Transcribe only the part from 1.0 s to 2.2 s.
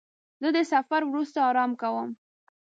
وروسته آرام کوم.